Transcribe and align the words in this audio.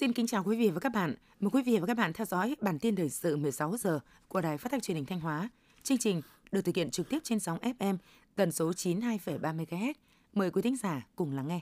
Xin 0.00 0.12
kính 0.12 0.26
chào 0.26 0.44
quý 0.44 0.56
vị 0.56 0.70
và 0.70 0.80
các 0.80 0.92
bạn. 0.92 1.14
Mời 1.40 1.50
quý 1.52 1.62
vị 1.62 1.78
và 1.78 1.86
các 1.86 1.96
bạn 1.96 2.12
theo 2.12 2.24
dõi 2.24 2.56
bản 2.60 2.78
tin 2.78 2.96
thời 2.96 3.08
sự 3.08 3.36
16 3.36 3.76
giờ 3.76 4.00
của 4.28 4.40
Đài 4.40 4.58
Phát 4.58 4.72
thanh 4.72 4.80
Truyền 4.80 4.94
hình 4.94 5.06
Thanh 5.06 5.20
Hóa. 5.20 5.48
Chương 5.82 5.98
trình 5.98 6.22
được 6.52 6.60
thực 6.60 6.76
hiện 6.76 6.90
trực 6.90 7.08
tiếp 7.08 7.18
trên 7.22 7.40
sóng 7.40 7.58
FM 7.58 7.96
tần 8.36 8.52
số 8.52 8.70
92,3 8.70 9.56
MHz. 9.56 9.92
Mời 10.34 10.50
quý 10.50 10.62
thính 10.62 10.76
giả 10.76 11.06
cùng 11.16 11.36
lắng 11.36 11.48
nghe. 11.48 11.60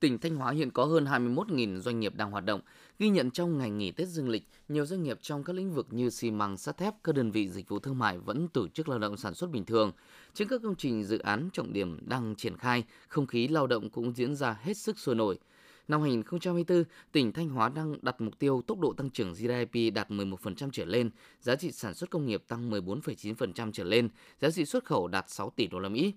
Tỉnh 0.00 0.18
Thanh 0.18 0.36
Hóa 0.36 0.52
hiện 0.52 0.70
có 0.70 0.84
hơn 0.84 1.04
21.000 1.04 1.80
doanh 1.80 2.00
nghiệp 2.00 2.14
đang 2.16 2.30
hoạt 2.30 2.44
động. 2.44 2.60
Ghi 2.98 3.08
nhận 3.08 3.30
trong 3.30 3.58
ngày 3.58 3.70
nghỉ 3.70 3.90
Tết 3.90 4.08
Dương 4.08 4.28
lịch, 4.28 4.48
nhiều 4.68 4.86
doanh 4.86 5.02
nghiệp 5.02 5.18
trong 5.22 5.44
các 5.44 5.56
lĩnh 5.56 5.74
vực 5.74 5.86
như 5.90 6.10
xi 6.10 6.30
măng, 6.30 6.56
sắt 6.56 6.76
thép, 6.76 6.94
các 7.04 7.14
đơn 7.14 7.30
vị 7.30 7.48
dịch 7.48 7.68
vụ 7.68 7.78
thương 7.78 7.98
mại 7.98 8.18
vẫn 8.18 8.48
tổ 8.48 8.68
chức 8.68 8.88
lao 8.88 8.98
động 8.98 9.16
sản 9.16 9.34
xuất 9.34 9.50
bình 9.50 9.64
thường. 9.64 9.92
Trên 10.34 10.48
các 10.48 10.60
công 10.62 10.76
trình 10.76 11.04
dự 11.04 11.18
án 11.18 11.48
trọng 11.52 11.72
điểm 11.72 11.98
đang 12.08 12.34
triển 12.36 12.56
khai, 12.56 12.84
không 13.08 13.26
khí 13.26 13.48
lao 13.48 13.66
động 13.66 13.90
cũng 13.90 14.12
diễn 14.16 14.36
ra 14.36 14.58
hết 14.62 14.76
sức 14.76 14.98
sôi 14.98 15.14
nổi. 15.14 15.38
Năm 15.88 16.00
2024, 16.00 16.84
tỉnh 17.12 17.32
Thanh 17.32 17.48
Hóa 17.48 17.68
đang 17.68 17.96
đặt 18.02 18.20
mục 18.20 18.38
tiêu 18.38 18.62
tốc 18.66 18.80
độ 18.80 18.92
tăng 18.92 19.10
trưởng 19.10 19.32
GDP 19.32 19.94
đạt 19.94 20.10
11% 20.10 20.70
trở 20.72 20.84
lên, 20.84 21.10
giá 21.40 21.56
trị 21.56 21.72
sản 21.72 21.94
xuất 21.94 22.10
công 22.10 22.26
nghiệp 22.26 22.44
tăng 22.48 22.70
14,9% 22.70 23.72
trở 23.72 23.84
lên, 23.84 24.08
giá 24.40 24.50
trị 24.50 24.64
xuất 24.64 24.84
khẩu 24.84 25.08
đạt 25.08 25.30
6 25.30 25.50
tỷ 25.56 25.66
đô 25.66 25.78
la 25.78 25.88
Mỹ. 25.88 26.14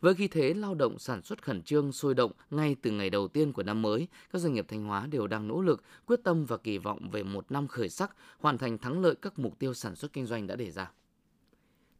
Với 0.00 0.14
khí 0.14 0.28
thế 0.28 0.54
lao 0.54 0.74
động 0.74 0.98
sản 0.98 1.22
xuất 1.22 1.42
khẩn 1.42 1.62
trương, 1.62 1.92
sôi 1.92 2.14
động 2.14 2.32
ngay 2.50 2.76
từ 2.82 2.90
ngày 2.90 3.10
đầu 3.10 3.28
tiên 3.28 3.52
của 3.52 3.62
năm 3.62 3.82
mới, 3.82 4.08
các 4.32 4.38
doanh 4.38 4.54
nghiệp 4.54 4.64
Thanh 4.68 4.84
Hóa 4.84 5.06
đều 5.06 5.26
đang 5.26 5.48
nỗ 5.48 5.60
lực, 5.60 5.82
quyết 6.06 6.20
tâm 6.24 6.44
và 6.44 6.56
kỳ 6.56 6.78
vọng 6.78 7.10
về 7.10 7.22
một 7.22 7.52
năm 7.52 7.68
khởi 7.68 7.88
sắc, 7.88 8.16
hoàn 8.38 8.58
thành 8.58 8.78
thắng 8.78 9.00
lợi 9.00 9.14
các 9.22 9.38
mục 9.38 9.58
tiêu 9.58 9.74
sản 9.74 9.96
xuất 9.96 10.12
kinh 10.12 10.26
doanh 10.26 10.46
đã 10.46 10.56
đề 10.56 10.70
ra. 10.70 10.90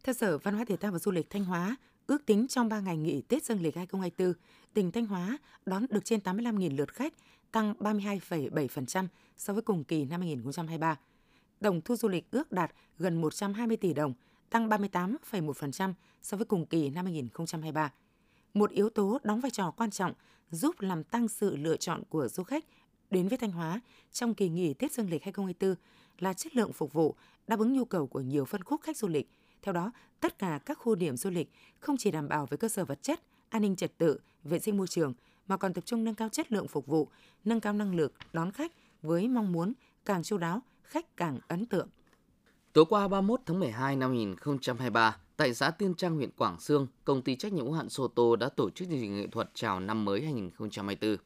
Theo 0.05 0.13
Sở 0.13 0.39
Văn 0.39 0.55
hóa 0.55 0.65
Thể 0.65 0.77
thao 0.77 0.93
và 0.93 0.99
Du 0.99 1.11
lịch 1.11 1.31
Thanh 1.31 1.45
Hóa, 1.45 1.77
ước 2.07 2.27
tính 2.27 2.47
trong 2.49 2.69
3 2.69 2.81
ngày 2.81 2.97
nghỉ 2.97 3.21
Tết 3.21 3.45
Dương 3.45 3.63
lịch 3.63 3.77
2024, 3.77 4.33
tỉnh 4.75 4.93
Thanh 4.93 5.07
Hóa 5.07 5.39
đón 5.67 5.87
được 5.91 6.05
trên 6.05 6.21
85.000 6.21 6.77
lượt 6.77 6.93
khách, 6.93 7.15
tăng 7.53 7.75
32,7% 7.79 9.07
so 9.37 9.53
với 9.53 9.63
cùng 9.63 9.85
kỳ 9.85 10.05
năm 10.05 10.21
2023. 10.21 10.99
Tổng 11.61 11.81
thu 11.81 11.97
du 11.97 12.09
lịch 12.09 12.31
ước 12.31 12.53
đạt 12.53 12.73
gần 12.99 13.21
120 13.21 13.77
tỷ 13.77 13.93
đồng, 13.93 14.15
tăng 14.51 14.69
38,1% 14.69 15.93
so 16.23 16.37
với 16.37 16.47
cùng 16.47 16.67
kỳ 16.67 16.91
năm 16.91 17.05
2023. 17.05 17.93
Một 18.55 18.71
yếu 18.71 18.91
tố 18.91 19.19
đóng 19.23 19.41
vai 19.41 19.51
trò 19.51 19.71
quan 19.71 19.91
trọng 19.91 20.13
giúp 20.51 20.81
làm 20.81 21.05
tăng 21.05 21.29
sự 21.29 21.57
lựa 21.57 21.77
chọn 21.77 22.03
của 22.09 22.29
du 22.29 22.43
khách 22.43 22.65
đến 23.11 23.29
với 23.29 23.39
Thanh 23.39 23.53
Hóa 23.53 23.81
trong 24.13 24.35
kỳ 24.35 24.49
nghỉ 24.49 24.75
Tết 24.75 24.93
Dương 24.93 25.11
lịch 25.11 25.25
2024 25.25 25.75
là 26.19 26.33
chất 26.33 26.57
lượng 26.57 26.73
phục 26.73 26.93
vụ 26.93 27.15
đáp 27.47 27.59
ứng 27.59 27.73
nhu 27.73 27.85
cầu 27.85 28.07
của 28.07 28.21
nhiều 28.21 28.45
phân 28.45 28.65
khúc 28.65 28.81
khách 28.83 28.97
du 28.97 29.09
lịch. 29.09 29.31
Theo 29.67 29.73
đó, 29.73 29.93
tất 30.21 30.39
cả 30.39 30.61
các 30.67 30.79
khu 30.79 30.95
điểm 30.95 31.17
du 31.17 31.31
lịch 31.31 31.51
không 31.81 31.97
chỉ 31.97 32.11
đảm 32.11 32.29
bảo 32.29 32.47
về 32.47 32.57
cơ 32.57 32.69
sở 32.69 32.85
vật 32.85 33.03
chất, 33.03 33.21
an 33.49 33.63
ninh 33.63 33.77
trật 33.77 33.99
tự, 33.99 34.21
vệ 34.45 34.59
sinh 34.59 34.77
môi 34.77 34.87
trường 34.87 35.15
mà 35.49 35.57
còn 35.57 35.75
tập 35.75 35.87
trung 35.87 36.05
nâng 36.05 36.15
cao 36.15 36.29
chất 36.29 36.53
lượng 36.53 36.69
phục 36.69 36.87
vụ, 36.87 37.09
nâng 37.45 37.61
cao 37.61 37.73
năng 37.73 37.95
lực 37.95 38.13
đón 38.33 38.53
khách 38.53 38.73
với 39.03 39.29
mong 39.29 39.53
muốn 39.53 39.73
càng 40.05 40.23
chu 40.23 40.39
đáo, 40.39 40.61
khách 40.83 41.17
càng 41.17 41.39
ấn 41.49 41.67
tượng. 41.67 41.89
Tối 42.73 42.85
qua 42.89 43.09
31 43.09 43.41
tháng 43.47 43.61
12 43.61 43.97
năm 43.97 44.11
2023, 44.11 45.17
tại 45.37 45.55
xã 45.55 45.71
Tiên 45.71 45.95
Trang, 45.95 46.17
huyện 46.17 46.31
Quảng 46.31 46.61
Sương, 46.61 46.87
công 47.05 47.23
ty 47.23 47.37
trách 47.37 47.53
nhiệm 47.53 47.65
hữu 47.65 47.75
hạn 47.75 47.89
Soto 47.89 48.37
đã 48.41 48.49
tổ 48.49 48.71
chức 48.71 48.89
chương 48.89 49.01
trình 49.01 49.17
nghệ 49.17 49.27
thuật 49.27 49.51
chào 49.55 49.81
năm 49.81 50.05
mới 50.05 50.23
2024. 50.23 51.17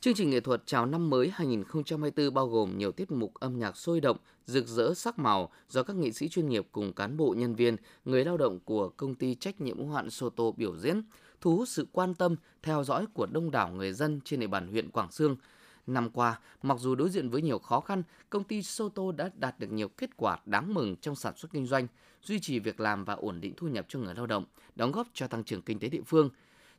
Chương 0.00 0.14
trình 0.14 0.30
nghệ 0.30 0.40
thuật 0.40 0.62
chào 0.66 0.86
năm 0.86 1.10
mới 1.10 1.30
2024 1.34 2.34
bao 2.34 2.48
gồm 2.48 2.78
nhiều 2.78 2.92
tiết 2.92 3.10
mục 3.10 3.34
âm 3.34 3.58
nhạc 3.58 3.76
sôi 3.76 4.00
động, 4.00 4.16
rực 4.46 4.66
rỡ 4.66 4.94
sắc 4.94 5.18
màu 5.18 5.50
do 5.68 5.82
các 5.82 5.96
nghệ 5.96 6.12
sĩ 6.12 6.28
chuyên 6.28 6.48
nghiệp 6.48 6.66
cùng 6.72 6.92
cán 6.92 7.16
bộ 7.16 7.34
nhân 7.38 7.54
viên, 7.54 7.76
người 8.04 8.24
lao 8.24 8.36
động 8.36 8.60
của 8.64 8.88
công 8.88 9.14
ty 9.14 9.34
trách 9.34 9.60
nhiệm 9.60 9.78
hữu 9.78 9.90
hạn 9.90 10.10
Soto 10.10 10.44
biểu 10.56 10.76
diễn, 10.76 11.02
thu 11.40 11.56
hút 11.56 11.68
sự 11.68 11.86
quan 11.92 12.14
tâm, 12.14 12.36
theo 12.62 12.84
dõi 12.84 13.06
của 13.14 13.26
đông 13.26 13.50
đảo 13.50 13.72
người 13.72 13.92
dân 13.92 14.20
trên 14.24 14.40
địa 14.40 14.46
bàn 14.46 14.68
huyện 14.68 14.90
Quảng 14.90 15.12
Sương– 15.12 15.36
Năm 15.86 16.10
qua, 16.10 16.40
mặc 16.62 16.78
dù 16.80 16.94
đối 16.94 17.10
diện 17.10 17.28
với 17.28 17.42
nhiều 17.42 17.58
khó 17.58 17.80
khăn, 17.80 18.02
công 18.30 18.44
ty 18.44 18.62
Soto 18.62 19.02
đã 19.16 19.30
đạt 19.34 19.58
được 19.58 19.72
nhiều 19.72 19.88
kết 19.88 20.16
quả 20.16 20.38
đáng 20.46 20.74
mừng 20.74 20.96
trong 20.96 21.16
sản 21.16 21.36
xuất 21.36 21.52
kinh 21.52 21.66
doanh, 21.66 21.86
duy 22.22 22.40
trì 22.40 22.58
việc 22.58 22.80
làm 22.80 23.04
và 23.04 23.14
ổn 23.14 23.40
định 23.40 23.54
thu 23.56 23.68
nhập 23.68 23.86
cho 23.88 23.98
người 23.98 24.14
lao 24.14 24.26
động, 24.26 24.44
đóng 24.76 24.92
góp 24.92 25.08
cho 25.14 25.26
tăng 25.26 25.44
trưởng 25.44 25.62
kinh 25.62 25.78
tế 25.78 25.88
địa 25.88 26.02
phương. 26.06 26.30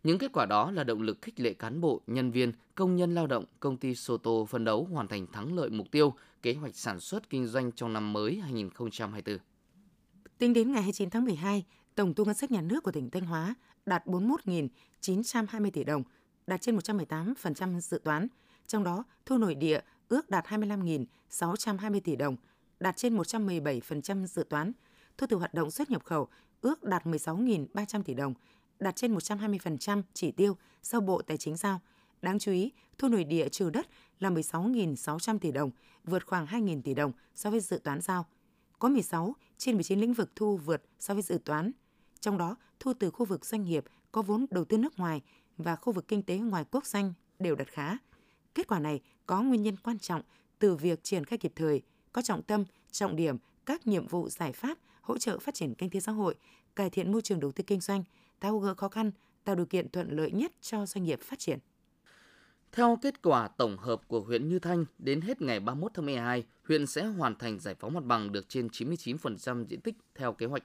Những 0.04 0.18
kết 0.18 0.32
quả 0.34 0.46
đó 0.46 0.72
là 0.72 0.84
động 0.84 1.02
lực 1.02 1.22
khích 1.22 1.40
lệ 1.40 1.54
cán 1.54 1.82
bộ, 1.82 2.02
nhân 2.08 2.32
viên, 2.32 2.52
công 2.76 2.96
nhân 2.96 3.16
lao 3.16 3.28
động 3.28 3.46
công 3.60 3.78
ty 3.78 3.96
Soto 3.96 4.32
phấn 4.50 4.66
đấu 4.66 4.88
hoàn 4.92 5.08
thành 5.08 5.28
thắng 5.28 5.56
lợi 5.56 5.70
mục 5.70 5.88
tiêu, 5.92 6.14
kế 6.42 6.54
hoạch 6.54 6.76
sản 6.76 7.00
xuất 7.00 7.30
kinh 7.30 7.48
doanh 7.48 7.72
trong 7.72 7.94
năm 7.94 8.14
mới 8.14 8.36
2024. 8.36 9.38
Tính 10.38 10.54
đến 10.54 10.72
ngày 10.72 10.82
29 10.82 11.10
tháng 11.10 11.26
12, 11.26 11.66
tổng 11.96 12.14
thu 12.14 12.26
ngân 12.26 12.36
sách 12.36 12.52
nhà 12.52 12.62
nước 12.62 12.84
của 12.84 12.92
tỉnh 12.92 13.10
Thanh 13.10 13.26
Hóa 13.26 13.56
đạt 13.86 14.06
41.920 14.06 15.72
tỷ 15.72 15.84
đồng, 15.84 16.04
đạt 16.48 16.62
trên 16.62 16.78
118% 16.78 17.80
dự 17.80 18.02
toán, 18.04 18.28
trong 18.68 18.84
đó, 18.84 19.04
thu 19.26 19.38
nội 19.38 19.56
địa 19.56 19.80
ước 20.10 20.30
đạt 20.30 20.46
25.620 20.46 22.00
tỷ 22.04 22.16
đồng, 22.16 22.36
đạt 22.80 22.98
trên 22.98 23.18
117% 23.18 24.26
dự 24.26 24.44
toán. 24.50 24.72
Thu 25.18 25.28
từ 25.30 25.38
hoạt 25.38 25.54
động 25.54 25.72
xuất 25.72 25.90
nhập 25.90 26.04
khẩu 26.06 26.28
ước 26.62 26.84
đạt 26.84 27.06
16.300 27.06 28.04
tỷ 28.04 28.14
đồng, 28.14 28.34
đạt 28.81 28.96
trên 28.96 29.16
120% 29.16 30.02
chỉ 30.14 30.31
tiêu 30.31 30.58
do 30.84 31.00
Bộ 31.00 31.22
Tài 31.22 31.38
chính 31.38 31.58
giao. 31.58 31.81
Đáng 32.22 32.40
chú 32.40 32.52
ý, 32.52 32.72
thu 32.97 33.08
nội 33.08 33.24
địa 33.24 33.50
trừ 33.50 33.69
đất 33.69 33.88
là 34.19 34.30
16.600 34.30 35.40
tỷ 35.40 35.52
đồng, 35.52 35.72
vượt 36.03 36.25
khoảng 36.25 36.46
2.000 36.46 36.81
tỷ 36.81 36.94
đồng 36.94 37.12
so 37.36 37.50
với 37.50 37.59
dự 37.59 37.80
toán 37.84 38.02
giao. 38.02 38.25
Có 38.80 38.90
16 38.90 39.36
trên 39.58 39.75
19 39.75 40.00
lĩnh 40.00 40.14
vực 40.14 40.31
thu 40.36 40.58
vượt 40.58 40.84
so 41.00 41.14
với 41.14 41.24
dự 41.24 41.40
toán. 41.46 41.72
Trong 42.20 42.38
đó, 42.38 42.56
thu 42.80 42.94
từ 43.00 43.12
khu 43.12 43.25
vực 43.25 43.46
doanh 43.46 43.64
nghiệp 43.64 43.86
có 44.12 44.22
vốn 44.22 44.46
đầu 44.50 44.66
tư 44.66 44.78
nước 44.78 45.00
ngoài 45.00 45.22
và 45.58 45.75
khu 45.75 45.94
vực 45.94 46.08
kinh 46.08 46.24
tế 46.24 46.38
ngoài 46.38 46.66
quốc 46.72 46.86
doanh 46.86 47.14
đều 47.40 47.56
đạt 47.56 47.68
khá. 47.68 47.97
Kết 48.56 48.68
quả 48.68 48.80
này 48.80 49.02
có 49.25 49.41
nguyên 49.41 49.62
nhân 49.62 49.78
quan 49.78 50.00
trọng 50.00 50.22
từ 50.59 50.75
việc 50.75 51.03
triển 51.03 51.25
khai 51.25 51.38
kịp 51.38 51.52
thời, 51.56 51.81
có 52.12 52.22
trọng 52.22 52.44
tâm, 52.44 52.64
trọng 52.91 53.16
điểm 53.16 53.38
các 53.66 53.88
nhiệm 53.88 54.08
vụ 54.08 54.30
giải 54.30 54.52
pháp 54.52 54.78
hỗ 55.02 55.18
trợ 55.18 55.40
phát 55.40 55.53
triển 55.53 55.74
kinh 55.75 55.90
tế 55.90 56.00
xã 56.00 56.12
hội, 56.12 56.36
cải 56.75 56.90
thiện 56.90 57.12
môi 57.12 57.22
trường 57.22 57.40
đầu 57.40 57.52
tư 57.52 57.64
kinh 57.68 57.81
doanh, 57.81 58.03
tháo 58.41 58.59
gỡ 58.59 58.74
khó 58.74 58.90
khăn, 58.90 59.12
tạo 59.44 59.56
điều 59.56 59.66
kiện 59.66 59.90
thuận 59.90 60.18
lợi 60.18 60.31
nhất 60.31 60.52
cho 60.62 60.85
doanh 60.85 61.03
nghiệp 61.03 61.19
phát 61.22 61.40
triển. 61.40 61.59
Theo 62.72 62.97
kết 63.02 63.22
quả 63.22 63.47
tổng 63.47 63.78
hợp 63.78 64.07
của 64.07 64.22
huyện 64.22 64.50
Như 64.50 64.59
Thanh, 64.59 64.85
đến 65.00 65.22
hết 65.22 65.41
ngày 65.41 65.59
31 65.59 65.91
tháng 65.94 66.06
12, 66.06 66.44
huyện 66.68 66.88
sẽ 66.88 67.06
hoàn 67.06 67.35
thành 67.35 67.59
giải 67.59 67.75
phóng 67.79 67.94
mặt 67.94 68.03
bằng 68.03 68.31
được 68.31 68.50
trên 68.50 68.68
99% 68.68 69.66
diện 69.66 69.81
tích 69.81 69.96
theo 70.16 70.34
kế 70.34 70.46
hoạch 70.46 70.63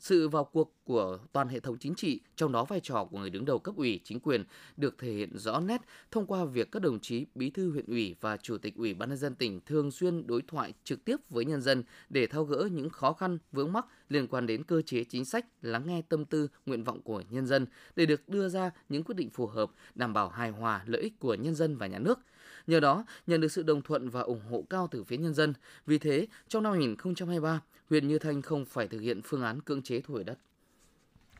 sự 0.00 0.28
vào 0.28 0.44
cuộc 0.44 0.74
của 0.84 1.18
toàn 1.32 1.48
hệ 1.48 1.60
thống 1.60 1.78
chính 1.78 1.94
trị, 1.94 2.20
trong 2.36 2.52
đó 2.52 2.64
vai 2.64 2.80
trò 2.80 3.04
của 3.04 3.18
người 3.18 3.30
đứng 3.30 3.44
đầu 3.44 3.58
cấp 3.58 3.76
ủy, 3.76 4.00
chính 4.04 4.20
quyền 4.20 4.44
được 4.76 4.98
thể 4.98 5.12
hiện 5.12 5.38
rõ 5.38 5.60
nét 5.60 5.80
thông 6.10 6.26
qua 6.26 6.44
việc 6.44 6.72
các 6.72 6.82
đồng 6.82 7.00
chí 7.00 7.26
bí 7.34 7.50
thư 7.50 7.70
huyện 7.72 7.86
ủy 7.86 8.14
và 8.20 8.36
chủ 8.36 8.58
tịch 8.58 8.76
ủy 8.76 8.94
ban 8.94 9.08
nhân 9.08 9.18
dân 9.18 9.34
tỉnh 9.34 9.60
thường 9.66 9.90
xuyên 9.90 10.26
đối 10.26 10.42
thoại 10.42 10.72
trực 10.84 11.04
tiếp 11.04 11.16
với 11.30 11.44
nhân 11.44 11.62
dân 11.62 11.82
để 12.08 12.26
thao 12.26 12.44
gỡ 12.44 12.68
những 12.72 12.90
khó 12.90 13.12
khăn 13.12 13.38
vướng 13.52 13.72
mắc 13.72 13.86
liên 14.08 14.26
quan 14.26 14.46
đến 14.46 14.64
cơ 14.64 14.82
chế 14.82 15.04
chính 15.04 15.24
sách, 15.24 15.46
lắng 15.62 15.82
nghe 15.86 16.02
tâm 16.08 16.24
tư, 16.24 16.48
nguyện 16.66 16.84
vọng 16.84 17.02
của 17.02 17.22
nhân 17.30 17.46
dân 17.46 17.66
để 17.96 18.06
được 18.06 18.28
đưa 18.28 18.48
ra 18.48 18.70
những 18.88 19.02
quyết 19.02 19.14
định 19.14 19.30
phù 19.30 19.46
hợp, 19.46 19.70
đảm 19.94 20.12
bảo 20.12 20.28
hài 20.28 20.50
hòa 20.50 20.82
lợi 20.86 21.02
ích 21.02 21.18
của 21.18 21.34
nhân 21.34 21.54
dân 21.54 21.76
và 21.76 21.86
nhà 21.86 21.98
nước. 21.98 22.18
Nhờ 22.66 22.80
đó, 22.80 23.04
nhận 23.26 23.40
được 23.40 23.52
sự 23.52 23.62
đồng 23.62 23.82
thuận 23.82 24.08
và 24.08 24.20
ủng 24.20 24.40
hộ 24.50 24.64
cao 24.70 24.88
từ 24.90 25.04
phía 25.04 25.16
nhân 25.16 25.34
dân. 25.34 25.54
Vì 25.86 25.98
thế, 25.98 26.26
trong 26.48 26.62
năm 26.62 26.72
2023, 26.72 27.60
huyện 27.90 28.08
Như 28.08 28.18
Thanh 28.18 28.42
không 28.42 28.64
phải 28.64 28.88
thực 28.88 29.00
hiện 29.00 29.20
phương 29.24 29.42
án 29.42 29.60
cưỡng 29.60 29.82
chế 29.82 30.00
thu 30.00 30.14
hồi 30.14 30.24
đất. 30.24 30.38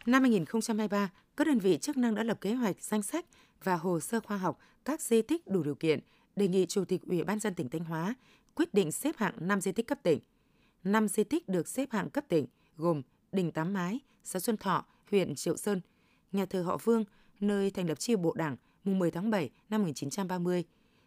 Năm 0.07 0.23
2023, 0.23 1.11
các 1.37 1.47
đơn 1.47 1.59
vị 1.59 1.79
chức 1.79 1.97
năng 1.97 2.15
đã 2.15 2.23
lập 2.23 2.41
kế 2.41 2.55
hoạch, 2.55 2.83
danh 2.83 3.03
sách 3.03 3.27
và 3.65 3.77
hồ 3.77 4.01
sơ 4.01 4.21
khoa 4.21 4.37
học 4.37 4.59
các 4.85 5.01
di 5.01 5.23
tích 5.23 5.47
đủ 5.47 5.63
điều 5.63 5.75
kiện, 5.75 6.01
đề 6.37 6.49
nghị 6.49 6.67
Chủ 6.67 6.85
tịch 6.85 7.03
Ủy 7.07 7.25
ban 7.25 7.39
dân 7.39 7.55
tỉnh 7.55 7.69
Thanh 7.69 7.85
Hóa 7.85 8.15
quyết 8.55 8.75
định 8.75 8.93
xếp 8.93 9.17
hạng 9.17 9.35
5 9.41 9.61
di 9.61 9.73
tích 9.73 9.87
cấp 9.87 9.99
tỉnh. 10.03 10.21
5 10.85 11.09
di 11.09 11.25
tích 11.25 11.49
được 11.49 11.69
xếp 11.69 11.91
hạng 11.91 12.11
cấp 12.11 12.25
tỉnh 12.29 12.47
gồm 12.77 13.03
Đình 13.33 13.53
Tám 13.53 13.73
Mái, 13.73 14.01
xã 14.25 14.41
Xuân 14.41 14.57
Thọ, 14.57 14.87
huyện 15.11 15.35
Triệu 15.35 15.57
Sơn, 15.57 15.81
nhà 16.33 16.47
thờ 16.47 16.63
Họ 16.63 16.79
Vương, 16.85 17.05
nơi 17.41 17.71
thành 17.71 17.89
lập 17.89 17.99
chi 17.99 18.17
bộ 18.17 18.35
Đảng 18.35 18.57
mùng 18.85 18.99
10 18.99 19.11
tháng 19.11 19.31
7 19.31 19.51
năm 19.69 19.83
1930, 19.83 20.65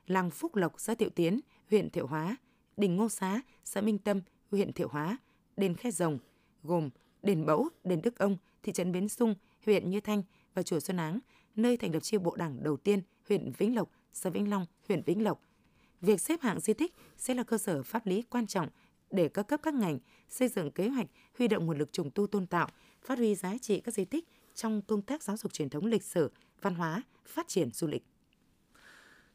làng 0.07 0.31
Phúc 0.31 0.55
Lộc, 0.55 0.73
xã 0.77 0.95
Thiệu 0.95 1.09
Tiến, 1.09 1.39
huyện 1.69 1.89
Thiệu 1.89 2.07
Hóa, 2.07 2.37
đình 2.77 2.95
Ngô 2.95 3.09
Xá, 3.09 3.41
xã 3.63 3.81
Minh 3.81 3.97
Tâm, 3.97 4.21
huyện 4.51 4.73
Thiệu 4.73 4.87
Hóa, 4.87 5.17
đền 5.57 5.75
Khe 5.75 5.91
Rồng, 5.91 6.19
gồm 6.63 6.89
đền 7.23 7.45
Bẫu, 7.45 7.69
đền 7.83 8.01
Đức 8.01 8.19
Ông, 8.19 8.37
thị 8.63 8.71
trấn 8.71 8.91
Bến 8.91 9.09
Sung, 9.09 9.35
huyện 9.65 9.89
Như 9.89 9.99
Thanh 9.99 10.23
và 10.53 10.63
chùa 10.63 10.79
Xuân 10.79 10.97
Áng, 10.97 11.19
nơi 11.55 11.77
thành 11.77 11.93
lập 11.93 11.99
chi 11.99 12.17
bộ 12.17 12.35
đảng 12.35 12.63
đầu 12.63 12.77
tiên, 12.77 13.01
huyện 13.29 13.51
Vĩnh 13.57 13.75
Lộc, 13.75 13.89
xã 14.13 14.29
Vĩnh 14.29 14.49
Long, 14.49 14.65
huyện 14.87 15.01
Vĩnh 15.01 15.23
Lộc. 15.23 15.41
Việc 16.01 16.21
xếp 16.21 16.41
hạng 16.41 16.59
di 16.59 16.73
tích 16.73 16.93
sẽ 17.17 17.33
là 17.33 17.43
cơ 17.43 17.57
sở 17.57 17.83
pháp 17.83 18.05
lý 18.05 18.21
quan 18.21 18.47
trọng 18.47 18.69
để 19.11 19.29
các 19.29 19.43
cấp 19.43 19.59
các 19.63 19.73
ngành 19.73 19.99
xây 20.29 20.47
dựng 20.47 20.71
kế 20.71 20.89
hoạch 20.89 21.07
huy 21.37 21.47
động 21.47 21.65
nguồn 21.65 21.77
lực 21.77 21.91
trùng 21.91 22.11
tu 22.11 22.27
tôn 22.27 22.47
tạo, 22.47 22.69
phát 23.01 23.17
huy 23.17 23.35
giá 23.35 23.57
trị 23.61 23.81
các 23.81 23.93
di 23.93 24.05
tích 24.05 24.27
trong 24.55 24.81
công 24.81 25.01
tác 25.01 25.23
giáo 25.23 25.37
dục 25.37 25.53
truyền 25.53 25.69
thống 25.69 25.85
lịch 25.85 26.03
sử, 26.03 26.31
văn 26.61 26.75
hóa, 26.75 27.03
phát 27.25 27.47
triển 27.47 27.71
du 27.71 27.87
lịch. 27.87 28.03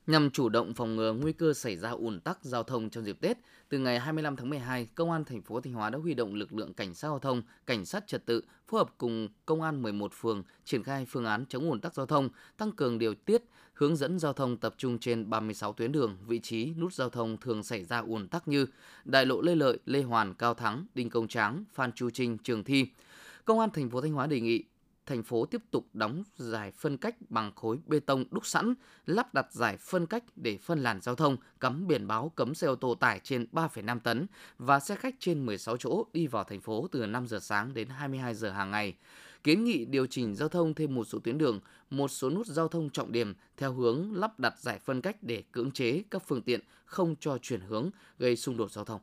Nhằm 0.09 0.31
chủ 0.31 0.49
động 0.49 0.75
phòng 0.75 0.97
ngừa 0.97 1.13
nguy 1.13 1.33
cơ 1.33 1.55
xảy 1.55 1.77
ra 1.77 1.91
ùn 1.91 2.21
tắc 2.21 2.39
giao 2.43 2.63
thông 2.63 2.91
trong 2.91 3.05
dịp 3.05 3.21
Tết, 3.21 3.39
từ 3.69 3.79
ngày 3.79 3.99
25 3.99 4.37
tháng 4.37 4.51
12, 4.51 4.87
Công 4.95 5.11
an 5.11 5.25
thành 5.25 5.43
phố 5.43 5.61
Thanh 5.61 5.73
Hóa 5.73 5.91
đã 5.91 5.99
huy 5.99 6.15
động 6.15 6.35
lực 6.35 6.53
lượng 6.53 6.75
cảnh 6.75 6.95
sát 6.95 7.09
giao 7.09 7.19
thông, 7.19 7.43
cảnh 7.67 7.85
sát 7.85 8.07
trật 8.07 8.27
tự 8.27 8.43
phối 8.69 8.79
hợp 8.81 8.95
cùng 8.99 9.29
công 9.47 9.63
an 9.63 9.83
11 9.83 10.13
phường 10.15 10.43
triển 10.65 10.83
khai 10.83 11.07
phương 11.09 11.25
án 11.25 11.45
chống 11.49 11.71
ùn 11.71 11.81
tắc 11.81 11.95
giao 11.95 12.07
thông, 12.07 12.29
tăng 12.57 12.73
cường 12.73 12.99
điều 12.99 13.15
tiết, 13.15 13.43
hướng 13.73 13.97
dẫn 13.97 14.19
giao 14.19 14.33
thông 14.33 14.57
tập 14.57 14.75
trung 14.79 14.99
trên 14.99 15.31
36 15.31 15.73
tuyến 15.73 15.93
đường, 15.93 16.17
vị 16.27 16.39
trí 16.39 16.73
nút 16.79 16.93
giao 16.95 17.11
thông 17.11 17.37
thường 17.37 17.63
xảy 17.63 17.85
ra 17.85 17.99
ùn 17.99 18.29
tắc 18.29 18.49
như 18.49 18.67
Đại 19.05 19.27
lộ 19.27 19.41
Lê 19.41 19.55
Lợi, 19.55 19.79
Lê 19.87 20.03
Hoàn, 20.03 20.35
Cao 20.35 20.55
Thắng, 20.55 20.87
Đinh 20.95 21.11
Công 21.11 21.29
Tráng, 21.29 21.65
Phan 21.73 21.93
Chu 21.93 22.11
Trinh, 22.11 22.39
Trường 22.39 22.65
Thi. 22.65 22.87
Công 23.45 23.61
an 23.61 23.71
thành 23.71 23.91
phố 23.91 24.01
Thanh 24.01 24.13
Hóa 24.13 24.27
đề 24.27 24.41
nghị 24.41 24.65
thành 25.09 25.23
phố 25.23 25.47
tiếp 25.47 25.63
tục 25.71 25.87
đóng 25.93 26.25
giải 26.37 26.73
phân 26.73 26.97
cách 26.97 27.17
bằng 27.29 27.53
khối 27.55 27.79
bê 27.87 28.01
tông 28.01 28.25
đúc 28.31 28.47
sẵn, 28.47 28.75
lắp 29.07 29.35
đặt 29.35 29.53
giải 29.53 29.77
phân 29.77 30.07
cách 30.07 30.25
để 30.37 30.59
phân 30.59 30.79
làn 30.79 31.01
giao 31.01 31.15
thông, 31.15 31.37
cắm 31.61 31.87
biển 31.87 32.07
báo 32.07 32.33
cấm 32.37 32.55
xe 32.55 32.67
ô 32.67 32.75
tô 32.75 32.95
tải 32.95 33.21
trên 33.25 33.47
3,5 33.53 34.01
tấn 34.01 34.27
và 34.59 34.81
xe 34.81 34.95
khách 34.95 35.15
trên 35.19 35.47
16 35.47 35.77
chỗ 35.77 36.05
đi 36.13 36.27
vào 36.27 36.45
thành 36.45 36.61
phố 36.61 36.89
từ 36.93 37.07
5 37.07 37.27
giờ 37.27 37.39
sáng 37.39 37.75
đến 37.75 37.89
22 37.89 38.35
giờ 38.35 38.51
hàng 38.51 38.71
ngày. 38.71 38.97
Kiến 39.45 39.65
nghị 39.65 39.85
điều 39.85 40.07
chỉnh 40.07 40.35
giao 40.35 40.49
thông 40.49 40.75
thêm 40.75 40.95
một 40.95 41.05
số 41.05 41.19
tuyến 41.19 41.39
đường, 41.39 41.61
một 41.91 42.09
số 42.09 42.31
nút 42.31 42.47
giao 42.47 42.69
thông 42.69 42.91
trọng 42.91 43.13
điểm 43.13 43.35
theo 43.57 43.73
hướng 43.73 44.15
lắp 44.15 44.41
đặt 44.41 44.55
giải 44.59 44.79
phân 44.79 45.01
cách 45.01 45.17
để 45.23 45.43
cưỡng 45.53 45.71
chế 45.71 46.03
các 46.11 46.23
phương 46.27 46.43
tiện 46.43 46.61
không 46.85 47.15
cho 47.21 47.39
chuyển 47.39 47.61
hướng 47.61 47.91
gây 48.19 48.37
xung 48.37 48.57
đột 48.57 48.73
giao 48.73 48.85
thông. 48.85 49.01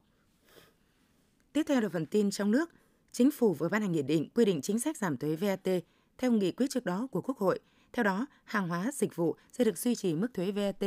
Tiếp 1.54 1.64
theo 1.68 1.82
là 1.82 1.90
phần 1.90 2.06
tin 2.06 2.32
trong 2.32 2.52
nước. 2.52 2.70
Chính 3.12 3.32
phủ 3.32 3.54
vừa 3.54 3.70
ban 3.70 3.82
hành 3.82 3.92
nghị 3.92 4.02
định 4.02 4.30
quy 4.36 4.46
định 4.46 4.62
chính 4.62 4.80
sách 4.80 4.98
giảm 4.98 5.18
thuế 5.18 5.36
VAT 5.36 5.68
theo 6.18 6.32
nghị 6.32 6.52
quyết 6.52 6.70
trước 6.70 6.86
đó 6.86 7.08
của 7.12 7.22
Quốc 7.22 7.38
hội. 7.38 7.60
Theo 7.94 8.04
đó, 8.04 8.26
hàng 8.44 8.68
hóa 8.68 8.92
dịch 8.94 9.16
vụ 9.16 9.36
sẽ 9.52 9.64
được 9.64 9.78
duy 9.78 9.96
trì 9.96 10.16
mức 10.16 10.28
thuế 10.34 10.52
VAT 10.52 10.84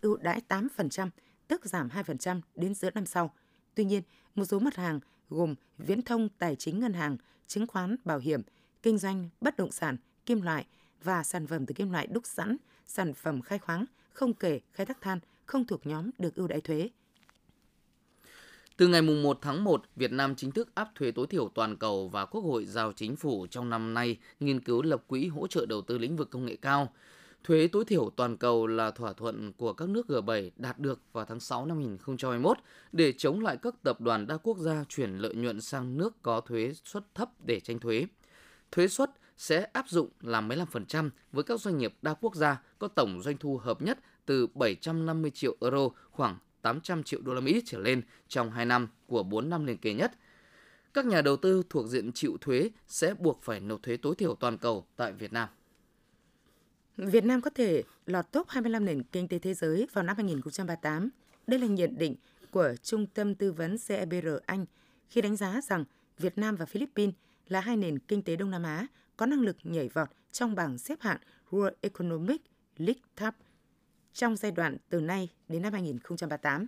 ưu 0.00 0.16
đãi 0.16 0.40
8%, 0.48 1.10
tức 1.48 1.64
giảm 1.64 1.88
2% 1.88 2.40
đến 2.54 2.74
giữa 2.74 2.90
năm 2.94 3.06
sau. 3.06 3.34
Tuy 3.74 3.84
nhiên, 3.84 4.02
một 4.34 4.44
số 4.44 4.58
mặt 4.58 4.76
hàng 4.76 5.00
gồm 5.28 5.54
viễn 5.78 6.02
thông, 6.02 6.28
tài 6.28 6.56
chính 6.56 6.80
ngân 6.80 6.92
hàng, 6.92 7.16
chứng 7.46 7.66
khoán, 7.66 7.96
bảo 8.04 8.18
hiểm, 8.18 8.42
kinh 8.82 8.98
doanh, 8.98 9.28
bất 9.40 9.56
động 9.56 9.72
sản, 9.72 9.96
kim 10.26 10.42
loại 10.42 10.66
và 11.02 11.22
sản 11.22 11.46
phẩm 11.46 11.66
từ 11.66 11.74
kim 11.74 11.90
loại 11.92 12.06
đúc 12.06 12.26
sẵn, 12.26 12.56
sản 12.86 13.14
phẩm 13.14 13.42
khai 13.42 13.58
khoáng, 13.58 13.84
không 14.12 14.34
kể 14.34 14.60
khai 14.72 14.86
thác 14.86 15.00
than 15.00 15.20
không 15.46 15.64
thuộc 15.64 15.86
nhóm 15.86 16.10
được 16.18 16.34
ưu 16.34 16.46
đãi 16.46 16.60
thuế. 16.60 16.88
Từ 18.80 18.88
ngày 18.88 19.02
1 19.02 19.38
tháng 19.42 19.64
1, 19.64 19.82
Việt 19.96 20.12
Nam 20.12 20.34
chính 20.34 20.50
thức 20.50 20.74
áp 20.74 20.90
thuế 20.94 21.10
tối 21.10 21.26
thiểu 21.26 21.48
toàn 21.54 21.76
cầu 21.76 22.08
và 22.08 22.24
Quốc 22.24 22.40
hội 22.40 22.64
giao 22.64 22.92
chính 22.92 23.16
phủ 23.16 23.46
trong 23.50 23.70
năm 23.70 23.94
nay 23.94 24.18
nghiên 24.40 24.60
cứu 24.60 24.82
lập 24.82 25.02
quỹ 25.06 25.26
hỗ 25.26 25.46
trợ 25.46 25.66
đầu 25.66 25.82
tư 25.82 25.98
lĩnh 25.98 26.16
vực 26.16 26.30
công 26.30 26.46
nghệ 26.46 26.56
cao. 26.56 26.92
Thuế 27.44 27.68
tối 27.72 27.84
thiểu 27.84 28.10
toàn 28.16 28.36
cầu 28.36 28.66
là 28.66 28.90
thỏa 28.90 29.12
thuận 29.12 29.52
của 29.52 29.72
các 29.72 29.88
nước 29.88 30.06
G7 30.08 30.50
đạt 30.56 30.78
được 30.78 31.00
vào 31.12 31.24
tháng 31.24 31.40
6 31.40 31.66
năm 31.66 31.76
2021 31.76 32.58
để 32.92 33.12
chống 33.12 33.40
lại 33.40 33.56
các 33.62 33.74
tập 33.82 34.00
đoàn 34.00 34.26
đa 34.26 34.36
quốc 34.36 34.58
gia 34.58 34.84
chuyển 34.88 35.18
lợi 35.18 35.34
nhuận 35.34 35.60
sang 35.60 35.98
nước 35.98 36.22
có 36.22 36.40
thuế 36.40 36.72
suất 36.84 37.14
thấp 37.14 37.28
để 37.44 37.60
tranh 37.60 37.78
thuế. 37.78 38.06
Thuế 38.72 38.88
suất 38.88 39.10
sẽ 39.36 39.62
áp 39.72 39.88
dụng 39.88 40.08
là 40.20 40.40
15% 40.40 41.10
với 41.32 41.44
các 41.44 41.60
doanh 41.60 41.78
nghiệp 41.78 41.94
đa 42.02 42.14
quốc 42.14 42.34
gia 42.34 42.62
có 42.78 42.88
tổng 42.88 43.22
doanh 43.22 43.36
thu 43.36 43.56
hợp 43.56 43.82
nhất 43.82 43.98
từ 44.26 44.46
750 44.46 45.30
triệu 45.30 45.56
euro 45.60 45.88
khoảng 46.10 46.38
800 46.62 47.02
triệu 47.02 47.20
đô 47.22 47.34
la 47.34 47.40
Mỹ 47.40 47.62
trở 47.64 47.78
lên 47.78 48.02
trong 48.28 48.50
2 48.50 48.66
năm 48.66 48.88
của 49.06 49.22
4 49.22 49.50
năm 49.50 49.66
liên 49.66 49.78
kế 49.78 49.94
nhất. 49.94 50.12
Các 50.94 51.06
nhà 51.06 51.22
đầu 51.22 51.36
tư 51.36 51.62
thuộc 51.70 51.86
diện 51.86 52.12
chịu 52.12 52.36
thuế 52.40 52.70
sẽ 52.88 53.14
buộc 53.14 53.42
phải 53.42 53.60
nộp 53.60 53.82
thuế 53.82 53.96
tối 53.96 54.14
thiểu 54.14 54.34
toàn 54.34 54.58
cầu 54.58 54.86
tại 54.96 55.12
Việt 55.12 55.32
Nam. 55.32 55.48
Việt 56.96 57.24
Nam 57.24 57.40
có 57.40 57.50
thể 57.50 57.82
lọt 58.06 58.32
top 58.32 58.48
25 58.48 58.84
nền 58.84 59.02
kinh 59.02 59.28
tế 59.28 59.38
thế 59.38 59.54
giới 59.54 59.86
vào 59.92 60.04
năm 60.04 60.16
2038. 60.16 61.08
Đây 61.46 61.60
là 61.60 61.66
nhận 61.66 61.98
định 61.98 62.16
của 62.50 62.74
Trung 62.82 63.06
tâm 63.06 63.34
Tư 63.34 63.52
vấn 63.52 63.76
CEBR 63.88 64.28
Anh 64.46 64.66
khi 65.08 65.20
đánh 65.20 65.36
giá 65.36 65.60
rằng 65.60 65.84
Việt 66.18 66.38
Nam 66.38 66.56
và 66.56 66.66
Philippines 66.66 67.14
là 67.48 67.60
hai 67.60 67.76
nền 67.76 67.98
kinh 67.98 68.22
tế 68.22 68.36
Đông 68.36 68.50
Nam 68.50 68.62
Á 68.62 68.86
có 69.16 69.26
năng 69.26 69.40
lực 69.40 69.56
nhảy 69.64 69.88
vọt 69.88 70.08
trong 70.32 70.54
bảng 70.54 70.78
xếp 70.78 71.00
hạng 71.00 71.18
World 71.50 71.72
Economic 71.80 72.42
League 72.76 73.02
Top 73.20 73.34
trong 74.12 74.36
giai 74.36 74.52
đoạn 74.52 74.76
từ 74.88 75.00
nay 75.00 75.28
đến 75.48 75.62
năm 75.62 75.72
2038. 75.72 76.66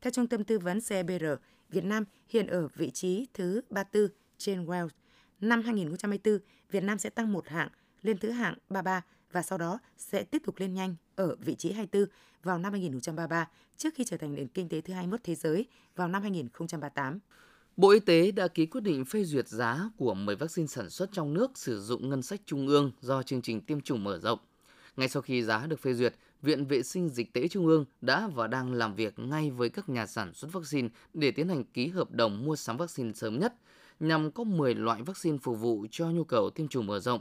Theo 0.00 0.10
Trung 0.10 0.26
tâm 0.26 0.44
Tư 0.44 0.58
vấn 0.58 0.80
CBR, 0.80 1.24
Việt 1.68 1.84
Nam 1.84 2.04
hiện 2.28 2.46
ở 2.46 2.68
vị 2.74 2.90
trí 2.90 3.26
thứ 3.34 3.60
34 3.70 4.08
trên 4.38 4.66
Wales. 4.66 4.88
Năm 5.40 5.62
2024, 5.62 6.38
Việt 6.70 6.82
Nam 6.82 6.98
sẽ 6.98 7.10
tăng 7.10 7.32
một 7.32 7.48
hạng 7.48 7.68
lên 8.02 8.18
thứ 8.18 8.30
hạng 8.30 8.54
33 8.68 9.02
và 9.32 9.42
sau 9.42 9.58
đó 9.58 9.78
sẽ 9.96 10.22
tiếp 10.22 10.42
tục 10.46 10.58
lên 10.58 10.74
nhanh 10.74 10.96
ở 11.16 11.36
vị 11.36 11.54
trí 11.54 11.72
24 11.72 12.06
vào 12.42 12.58
năm 12.58 12.72
2033 12.72 13.48
trước 13.76 13.94
khi 13.94 14.04
trở 14.04 14.16
thành 14.16 14.34
nền 14.34 14.48
kinh 14.48 14.68
tế 14.68 14.80
thứ 14.80 14.92
21 14.92 15.20
thế 15.24 15.34
giới 15.34 15.66
vào 15.96 16.08
năm 16.08 16.22
2038. 16.22 17.18
Bộ 17.76 17.90
Y 17.90 18.00
tế 18.00 18.30
đã 18.30 18.48
ký 18.48 18.66
quyết 18.66 18.80
định 18.80 19.04
phê 19.04 19.24
duyệt 19.24 19.48
giá 19.48 19.90
của 19.96 20.14
10 20.14 20.36
vaccine 20.36 20.66
sản 20.66 20.90
xuất 20.90 21.12
trong 21.12 21.34
nước 21.34 21.58
sử 21.58 21.80
dụng 21.80 22.08
ngân 22.08 22.22
sách 22.22 22.40
trung 22.46 22.66
ương 22.66 22.92
do 23.00 23.22
chương 23.22 23.42
trình 23.42 23.60
tiêm 23.60 23.80
chủng 23.80 24.04
mở 24.04 24.18
rộng. 24.18 24.38
Ngay 24.96 25.08
sau 25.08 25.22
khi 25.22 25.42
giá 25.42 25.66
được 25.66 25.80
phê 25.80 25.94
duyệt, 25.94 26.14
Viện 26.44 26.66
Vệ 26.66 26.82
sinh 26.82 27.08
Dịch 27.08 27.32
tễ 27.32 27.48
Trung 27.48 27.66
ương 27.66 27.84
đã 28.00 28.28
và 28.34 28.46
đang 28.46 28.72
làm 28.72 28.94
việc 28.94 29.18
ngay 29.18 29.50
với 29.50 29.68
các 29.68 29.88
nhà 29.88 30.06
sản 30.06 30.34
xuất 30.34 30.52
vaccine 30.52 30.88
để 31.14 31.30
tiến 31.30 31.48
hành 31.48 31.64
ký 31.64 31.88
hợp 31.88 32.10
đồng 32.10 32.44
mua 32.44 32.56
sắm 32.56 32.76
vaccine 32.76 33.12
sớm 33.12 33.38
nhất, 33.38 33.54
nhằm 34.00 34.30
có 34.30 34.44
10 34.44 34.74
loại 34.74 35.02
vaccine 35.02 35.38
phục 35.38 35.60
vụ 35.60 35.86
cho 35.90 36.06
nhu 36.10 36.24
cầu 36.24 36.50
tiêm 36.50 36.68
chủng 36.68 36.86
mở 36.86 37.00
rộng. 37.00 37.20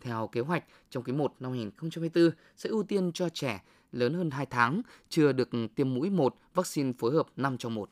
Theo 0.00 0.28
kế 0.32 0.40
hoạch, 0.40 0.64
trong 0.90 1.04
quý 1.04 1.12
1 1.12 1.34
năm 1.40 1.52
2024 1.52 2.30
sẽ 2.56 2.68
ưu 2.68 2.82
tiên 2.82 3.10
cho 3.14 3.28
trẻ 3.28 3.62
lớn 3.92 4.14
hơn 4.14 4.30
2 4.30 4.46
tháng 4.46 4.82
chưa 5.08 5.32
được 5.32 5.48
tiêm 5.74 5.94
mũi 5.94 6.10
1 6.10 6.36
vaccine 6.54 6.92
phối 6.98 7.12
hợp 7.12 7.26
5 7.36 7.58
trong 7.58 7.74
1. 7.74 7.90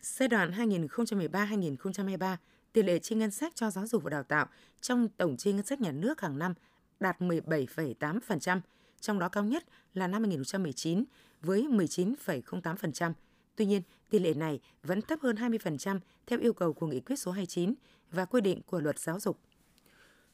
Giai 0.00 0.28
đoạn 0.28 0.50
2013-2023, 0.50 2.36
tỷ 2.72 2.82
lệ 2.82 2.98
chi 2.98 3.14
ngân 3.14 3.30
sách 3.30 3.52
cho 3.56 3.70
giáo 3.70 3.86
dục 3.86 4.02
và 4.02 4.10
đào 4.10 4.22
tạo 4.22 4.46
trong 4.80 5.08
tổng 5.08 5.36
chi 5.36 5.52
ngân 5.52 5.66
sách 5.66 5.80
nhà 5.80 5.92
nước 5.92 6.20
hàng 6.20 6.38
năm 6.38 6.54
đạt 7.00 7.20
17,8%, 7.20 8.60
trong 9.02 9.18
đó 9.18 9.28
cao 9.28 9.44
nhất 9.44 9.64
là 9.94 10.06
năm 10.06 10.22
2019 10.22 11.04
với 11.40 11.66
19,08%. 11.70 13.12
Tuy 13.56 13.66
nhiên, 13.66 13.82
tỷ 14.10 14.18
lệ 14.18 14.34
này 14.34 14.60
vẫn 14.82 15.02
thấp 15.02 15.18
hơn 15.22 15.36
20% 15.36 15.98
theo 16.26 16.38
yêu 16.38 16.52
cầu 16.52 16.72
của 16.72 16.86
Nghị 16.86 17.00
quyết 17.00 17.16
số 17.16 17.30
29 17.30 17.74
và 18.10 18.24
quy 18.24 18.40
định 18.40 18.60
của 18.66 18.80
Luật 18.80 18.98
Giáo 18.98 19.20
dục. 19.20 19.38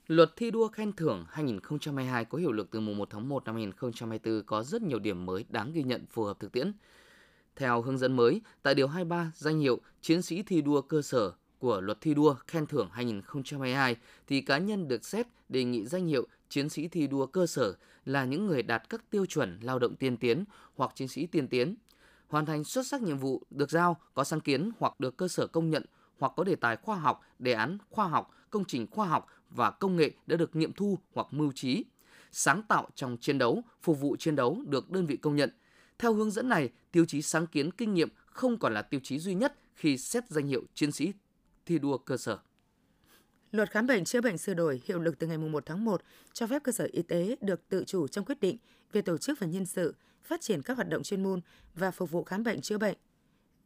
Luật 0.07 0.33
thi 0.37 0.51
đua 0.51 0.69
khen 0.69 0.93
thưởng 0.93 1.25
2022 1.29 2.25
có 2.25 2.39
hiệu 2.39 2.53
lực 2.53 2.71
từ 2.71 2.81
mùng 2.81 2.99
1 2.99 3.11
tháng 3.11 3.29
1 3.29 3.45
năm 3.45 3.55
2024 3.55 4.43
có 4.47 4.63
rất 4.63 4.83
nhiều 4.83 4.99
điểm 4.99 5.27
mới 5.27 5.45
đáng 5.49 5.73
ghi 5.73 5.83
nhận 5.83 6.07
phù 6.11 6.25
hợp 6.25 6.41
thực 6.41 6.53
tiễn. 6.53 6.73
Theo 7.57 7.83
hướng 7.83 7.99
dẫn 7.99 8.17
mới, 8.17 8.41
tại 8.63 8.75
Điều 8.75 8.89
23 8.89 9.33
danh 9.35 9.61
hiệu 9.61 9.81
Chiến 10.01 10.23
sĩ 10.23 10.43
thi 10.43 10.63
đua 10.63 10.81
cơ 10.81 11.03
sở 11.03 11.33
của 11.59 11.81
Luật 11.81 12.01
thi 12.01 12.15
đua 12.15 12.35
khen 12.47 12.67
thưởng 12.67 12.89
2022 12.93 13.97
thì 14.27 14.41
cá 14.41 14.59
nhân 14.59 14.89
được 14.89 15.05
xét 15.05 15.27
đề 15.49 15.65
nghị 15.65 15.87
danh 15.87 16.07
hiệu 16.07 16.27
chiến 16.49 16.69
sĩ 16.69 16.89
thi 16.89 17.07
đua 17.07 17.27
cơ 17.27 17.47
sở 17.47 17.75
là 18.05 18.25
những 18.25 18.47
người 18.47 18.63
đạt 18.63 18.89
các 18.89 19.11
tiêu 19.11 19.27
chuẩn 19.27 19.59
lao 19.63 19.79
động 19.79 19.97
tiên 19.97 20.17
tiến 20.17 20.45
hoặc 20.75 20.93
chiến 20.95 21.09
sĩ 21.09 21.27
tiên 21.27 21.49
tiến, 21.49 21.77
hoàn 22.29 22.47
thành 22.47 22.65
xuất 22.65 22.87
sắc 22.87 23.03
nhiệm 23.03 23.19
vụ 23.19 23.43
được 23.51 23.71
giao, 23.71 23.97
có 24.15 24.25
sáng 24.25 24.41
kiến 24.41 24.71
hoặc 24.79 25.01
được 25.01 25.17
cơ 25.17 25.29
sở 25.29 25.47
công 25.47 25.71
nhận 25.71 25.85
hoặc 26.19 26.33
có 26.37 26.45
đề 26.45 26.57
tài 26.57 26.77
khoa 26.77 26.97
học, 26.97 27.21
đề 27.39 27.53
án 27.53 27.79
khoa 27.91 28.09
học, 28.09 28.31
công 28.51 28.65
trình 28.65 28.87
khoa 28.91 29.07
học 29.07 29.27
và 29.51 29.71
công 29.71 29.97
nghệ 29.97 30.11
đã 30.27 30.37
được 30.37 30.57
nghiệm 30.57 30.73
thu 30.73 30.99
hoặc 31.15 31.27
mưu 31.31 31.53
trí, 31.53 31.85
sáng 32.33 32.63
tạo 32.63 32.89
trong 32.95 33.17
chiến 33.21 33.39
đấu, 33.39 33.63
phục 33.83 34.01
vụ 34.01 34.17
chiến 34.17 34.37
đấu 34.37 34.63
được 34.67 34.91
đơn 34.91 35.07
vị 35.07 35.17
công 35.17 35.37
nhận. 35.37 35.51
Theo 35.99 36.15
hướng 36.15 36.31
dẫn 36.31 36.49
này, 36.49 36.71
tiêu 36.93 37.05
chí 37.05 37.23
sáng 37.23 37.47
kiến 37.47 37.71
kinh 37.71 37.95
nghiệm 37.95 38.09
không 38.27 38.59
còn 38.59 38.75
là 38.75 38.83
tiêu 38.83 39.01
chí 39.03 39.19
duy 39.19 39.35
nhất 39.35 39.59
khi 39.75 39.99
xét 39.99 40.25
danh 40.29 40.47
hiệu 40.47 40.63
chiến 40.75 40.93
sĩ 40.93 41.13
thi 41.67 41.79
đua 41.79 41.99
cơ 41.99 42.17
sở. 42.17 42.39
Luật 43.51 43.71
khám 43.71 43.87
bệnh 43.87 44.05
chữa 44.05 44.21
bệnh 44.21 44.39
sửa 44.39 44.55
đổi 44.55 44.83
hiệu 44.85 44.99
lực 44.99 45.19
từ 45.19 45.27
ngày 45.27 45.39
1 45.39 45.67
tháng 45.67 45.85
1 45.85 46.03
cho 46.33 46.47
phép 46.47 46.63
cơ 46.63 46.73
sở 46.73 46.89
y 46.93 47.03
tế 47.03 47.37
được 47.41 47.69
tự 47.69 47.85
chủ 47.87 48.09
trong 48.09 48.25
quyết 48.25 48.41
định 48.41 48.57
về 48.93 49.03
tổ 49.03 49.19
chức 49.19 49.41
và 49.41 49.47
nhân 49.47 49.67
sự, 49.67 49.95
phát 50.25 50.41
triển 50.41 50.63
các 50.63 50.77
hoạt 50.77 50.89
động 50.89 51.03
chuyên 51.03 51.23
môn 51.23 51.41
và 51.75 51.91
phục 51.91 52.11
vụ 52.11 52.25
khám 52.25 52.45
bệnh 52.45 52.61
chữa 52.61 52.79
bệnh. 52.79 52.97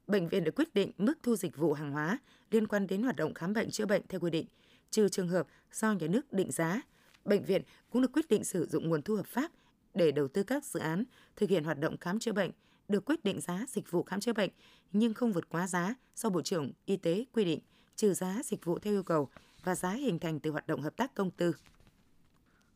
Bệnh 0.06 0.28
viện 0.28 0.44
được 0.44 0.54
quyết 0.54 0.74
định 0.74 0.92
mức 0.98 1.14
thu 1.22 1.36
dịch 1.36 1.56
vụ 1.56 1.72
hàng 1.72 1.92
hóa 1.92 2.18
liên 2.50 2.66
quan 2.66 2.86
đến 2.86 3.02
hoạt 3.02 3.16
động 3.16 3.34
khám 3.34 3.52
bệnh 3.52 3.70
chữa 3.70 3.86
bệnh 3.86 4.02
theo 4.08 4.20
quy 4.20 4.30
định, 4.30 4.46
trừ 4.90 5.08
trường 5.08 5.28
hợp 5.28 5.46
do 5.72 5.92
nhà 5.92 6.06
nước 6.06 6.32
định 6.32 6.52
giá. 6.52 6.80
Bệnh 7.24 7.44
viện 7.44 7.62
cũng 7.90 8.02
được 8.02 8.12
quyết 8.12 8.28
định 8.28 8.44
sử 8.44 8.66
dụng 8.66 8.88
nguồn 8.88 9.02
thu 9.02 9.16
hợp 9.16 9.26
pháp 9.26 9.50
để 9.94 10.12
đầu 10.12 10.28
tư 10.28 10.42
các 10.42 10.64
dự 10.64 10.80
án 10.80 11.04
thực 11.36 11.50
hiện 11.50 11.64
hoạt 11.64 11.78
động 11.78 11.96
khám 11.96 12.18
chữa 12.18 12.32
bệnh, 12.32 12.50
được 12.88 13.04
quyết 13.04 13.24
định 13.24 13.40
giá 13.40 13.64
dịch 13.68 13.90
vụ 13.90 14.02
khám 14.02 14.20
chữa 14.20 14.32
bệnh 14.32 14.50
nhưng 14.92 15.14
không 15.14 15.32
vượt 15.32 15.48
quá 15.48 15.66
giá 15.66 15.94
do 16.16 16.30
Bộ 16.30 16.42
trưởng 16.42 16.72
Y 16.86 16.96
tế 16.96 17.24
quy 17.32 17.44
định, 17.44 17.60
trừ 17.96 18.14
giá 18.14 18.40
dịch 18.44 18.64
vụ 18.64 18.78
theo 18.78 18.94
yêu 18.94 19.02
cầu 19.02 19.28
và 19.64 19.74
giá 19.74 19.90
hình 19.90 20.18
thành 20.18 20.40
từ 20.40 20.50
hoạt 20.50 20.66
động 20.66 20.82
hợp 20.82 20.96
tác 20.96 21.14
công 21.14 21.30
tư. 21.30 21.54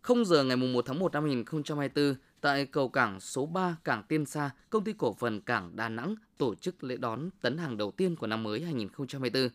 0 0.03 0.25
giờ 0.25 0.45
ngày 0.45 0.57
1 0.57 0.87
tháng 0.87 0.99
1 0.99 1.13
năm 1.13 1.23
2024, 1.25 2.15
tại 2.41 2.67
cầu 2.67 2.89
cảng 2.89 3.21
số 3.21 3.47
3 3.47 3.77
cảng 3.85 4.03
Tiên 4.03 4.27
Sa, 4.27 4.51
công 4.71 4.85
ty 4.85 4.93
cổ 4.93 5.15
phần 5.15 5.41
cảng 5.41 5.77
Đà 5.77 5.89
Nẵng 5.89 6.15
tổ 6.39 6.55
chức 6.55 6.85
lễ 6.85 6.97
đón 6.97 7.31
tấn 7.41 7.59
hàng 7.59 7.77
đầu 7.77 7.91
tiên 7.91 8.17
của 8.17 8.27
năm 8.27 8.43
mới 8.43 8.61
2024. 8.61 9.49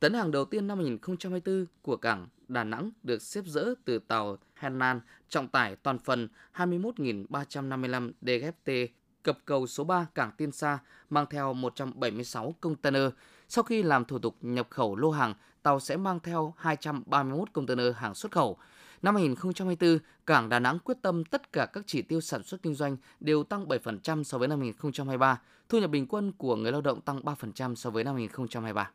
Tấn 0.00 0.14
hàng 0.14 0.30
đầu 0.30 0.44
tiên 0.44 0.66
năm 0.66 0.78
2024 0.78 1.66
của 1.82 1.96
cảng 1.96 2.26
Đà 2.48 2.64
Nẵng 2.64 2.90
được 3.02 3.22
xếp 3.22 3.44
dỡ 3.46 3.74
từ 3.84 3.98
tàu 3.98 4.38
Henan 4.54 5.00
trọng 5.28 5.48
tải 5.48 5.76
toàn 5.76 5.98
phần 5.98 6.28
21.355 6.54 8.12
DGFT 8.22 8.86
cập 9.22 9.38
cầu 9.44 9.66
số 9.66 9.84
3 9.84 10.06
cảng 10.14 10.30
Tiên 10.36 10.52
Sa 10.52 10.78
mang 11.10 11.26
theo 11.30 11.54
176 11.54 12.54
container. 12.60 13.08
Sau 13.48 13.64
khi 13.64 13.82
làm 13.82 14.04
thủ 14.04 14.18
tục 14.18 14.36
nhập 14.40 14.66
khẩu 14.70 14.96
lô 14.96 15.10
hàng, 15.10 15.34
tàu 15.66 15.80
sẽ 15.80 15.96
mang 15.96 16.20
theo 16.20 16.54
231 16.56 17.52
container 17.52 17.86
hàng 17.96 18.14
xuất 18.14 18.32
khẩu. 18.32 18.56
Năm 19.02 19.14
2024, 19.14 19.98
Cảng 20.26 20.48
Đà 20.48 20.58
Nẵng 20.58 20.78
quyết 20.78 20.96
tâm 21.02 21.24
tất 21.24 21.52
cả 21.52 21.66
các 21.66 21.84
chỉ 21.86 22.02
tiêu 22.02 22.20
sản 22.20 22.42
xuất 22.42 22.62
kinh 22.62 22.74
doanh 22.74 22.96
đều 23.20 23.44
tăng 23.44 23.66
7% 23.66 24.22
so 24.22 24.38
với 24.38 24.48
năm 24.48 24.60
2023. 24.60 25.40
Thu 25.68 25.78
nhập 25.78 25.90
bình 25.90 26.06
quân 26.06 26.32
của 26.32 26.56
người 26.56 26.72
lao 26.72 26.80
động 26.80 27.00
tăng 27.00 27.20
3% 27.20 27.74
so 27.74 27.90
với 27.90 28.04
năm 28.04 28.14
2023. 28.14 28.90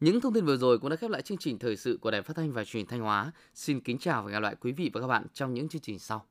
Những 0.00 0.20
thông 0.20 0.34
tin 0.34 0.44
vừa 0.44 0.56
rồi 0.56 0.78
cũng 0.78 0.90
đã 0.90 0.96
khép 0.96 1.10
lại 1.10 1.22
chương 1.22 1.38
trình 1.38 1.58
thời 1.58 1.76
sự 1.76 1.98
của 2.00 2.10
Đài 2.10 2.22
Phát 2.22 2.36
thanh 2.36 2.52
và 2.52 2.64
Truyền 2.64 2.86
thanh 2.86 3.00
Hóa. 3.00 3.32
Xin 3.54 3.80
kính 3.80 3.98
chào 3.98 4.22
và 4.22 4.26
hẹn 4.26 4.32
gặp 4.32 4.40
lại 4.40 4.56
quý 4.60 4.72
vị 4.72 4.90
và 4.94 5.00
các 5.00 5.06
bạn 5.06 5.26
trong 5.34 5.54
những 5.54 5.68
chương 5.68 5.82
trình 5.82 5.98
sau. 5.98 6.26